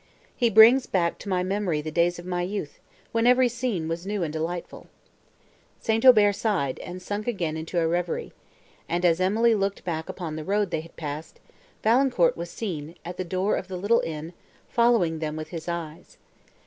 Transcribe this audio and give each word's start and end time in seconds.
He 0.35 0.49
brings 0.49 0.87
back 0.87 1.19
to 1.19 1.29
my 1.29 1.43
memory 1.43 1.79
the 1.79 1.91
days 1.91 2.17
of 2.17 2.25
my 2.25 2.41
youth, 2.41 2.79
when 3.11 3.27
every 3.27 3.47
scene 3.47 3.87
was 3.87 4.03
new 4.03 4.23
and 4.23 4.33
delightful!" 4.33 4.87
St. 5.79 6.03
Aubert 6.03 6.33
sighed, 6.33 6.79
and 6.79 6.99
sunk 6.99 7.27
again 7.27 7.55
into 7.55 7.79
a 7.79 7.87
reverie; 7.87 8.33
and, 8.89 9.05
as 9.05 9.21
Emily 9.21 9.53
looked 9.53 9.83
back 9.85 10.09
upon 10.09 10.37
the 10.37 10.43
road 10.43 10.71
they 10.71 10.81
had 10.81 10.95
passed, 10.95 11.39
Valancourt 11.83 12.35
was 12.35 12.49
seen, 12.49 12.95
at 13.05 13.17
the 13.17 13.23
door 13.23 13.55
of 13.55 13.67
the 13.67 13.77
little 13.77 13.99
inn, 14.03 14.33
following 14.69 15.19
them 15.19 15.35
with 15.35 15.49
his 15.49 15.67
eyes. 15.69 16.17